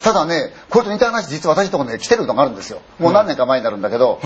[0.00, 2.80] ただね、これと似た話、実は私のところね、来てるのがあるんですよ。
[2.98, 4.18] もう何年か前になるんだけど、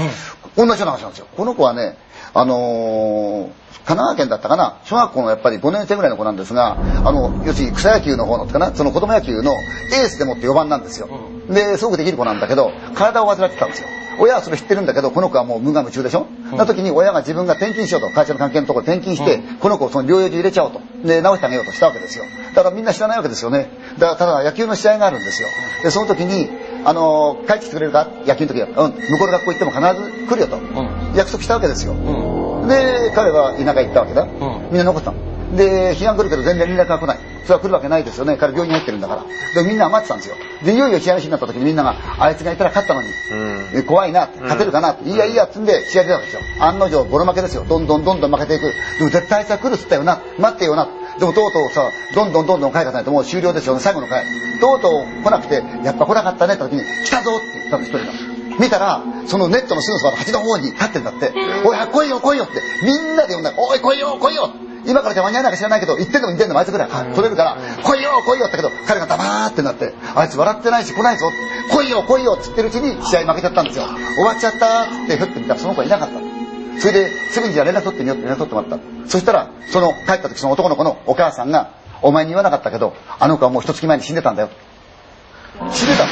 [0.57, 1.27] 同じような話なんですよ。
[1.37, 1.97] この子はね、
[2.33, 11.09] あのー神奈川県だったかな、小学校のやっぱり5年生ぐらいの子なんですが、あの、要するに草野球の方のかな、その子供野球のエースでもって4番なんですよ。
[11.51, 13.89] で、すごくできる子なんだけど、体を患ってたんですよ。
[14.19, 20.81] 親はそれ知ってるんだけど、この子はもう無我夢中でしょ、うん、な時に親が自分が転勤しようと、会社の関係のところで転勤して、うん、この子をその療養所入れちゃおうと。
[21.05, 22.25] で、治してあげようとしたわけですよ。
[22.55, 23.69] だからみんな知らないわけですよね。
[23.99, 25.49] だからただ野球の試合があるんですよ。
[25.83, 26.49] で、その時に、
[26.85, 30.57] あのー、帰ってきてくれるか野球の時は、うん、向こうの学校行っても必ず来るよと。
[30.57, 31.95] うん、約束したわけですよ。
[32.67, 34.27] で、彼は田舎行ったわけだ。
[34.71, 35.34] みんな残ったの。
[35.57, 37.19] で、批判来るけど全然連絡が来ない。
[37.45, 38.37] それは来るわけないですよね。
[38.37, 39.25] 彼病院に入ってるんだから。
[39.63, 40.37] で、みんな待ってたんですよ。
[40.65, 43.09] で、いよいよ試合の日になった時にみんなが、あいつがいたら勝ったのに、
[43.75, 46.41] うん、怖いな、勝てるかな、いいやいいやっつんで試合出たんですよ。
[46.61, 47.65] 案の定、ボロ負けですよ。
[47.69, 48.73] どんどんどんどん負けていく。
[48.99, 50.21] でも絶対あいつは来るっつったよな。
[50.39, 50.89] 待ってよな。
[51.19, 54.25] でもとうとうさ、どんどんどんどん回がないともう終了ですよね、最後の回。
[54.61, 58.35] とうとう来なくて、やっぱ来なかったねって時に、来たぞって言ったの一人が。
[58.59, 61.33] 見たら、そのネットのすぐそばの端の方に立ってんだって、
[61.65, 64.51] おい、来いよ来いよって、みんなで呼んだおい、来いよ来いよ
[64.87, 71.31] 今からじゃ間に合わないか知らないけど、1点でも2点でもあいつぐらい取れるから、来いよ来いよってけど、彼がダバーってなって、あいつ笑ってないし来ないぞ、
[71.71, 73.87] 来いよ来いよって言ってるうちに試合負けちゃったんですよ。
[74.17, 76.81] 終わっちゃったってふって見たらその子はいなかった。
[76.81, 79.09] それで、すぐにじゃあ連絡取ってみようって連絡取ってもらった。
[79.09, 81.71] そしたら、その帰った時その男の子のお母さんが、
[82.03, 84.51] お前に言わなかったけど、あの子はもう一月前に死んでたんだよ。
[85.71, 86.05] 死んでた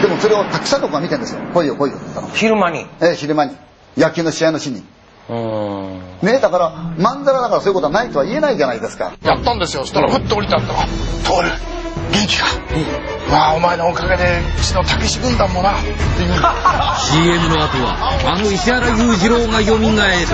[0.00, 1.40] でもそれをたくさんの子が見てんですよ。
[1.52, 2.28] 来いよ来いよって言ったの。
[2.28, 3.56] 昼間にええ、昼間に。
[3.96, 4.84] 野球の試合の日に。
[5.28, 9.12] ねだから、まんざらだからそういうことはないとは言えないじゃないですか。
[9.22, 9.82] やったんですよ。
[9.82, 11.78] そしたら、ふっと降りたったら、通る。
[12.12, 12.46] 元気か、
[13.26, 15.72] うん、まあお前のおかげでうちのたけし軍団もな。
[15.78, 16.32] っていう
[16.96, 20.26] CM の後はあの石原裕次郎がよみがえる